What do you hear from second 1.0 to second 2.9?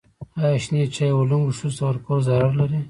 و لنګو ښځو ته ورکول ضرر لري؟